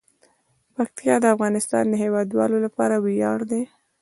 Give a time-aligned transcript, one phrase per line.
[0.75, 3.63] پکتیا د افغانستان د هیوادوالو لپاره ویاړ دی.